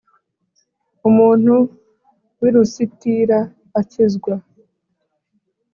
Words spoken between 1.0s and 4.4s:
Umuntu w i Lusitira akizwa